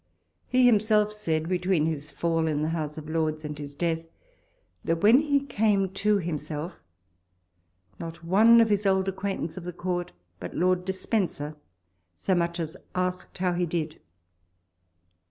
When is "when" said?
5.03-5.21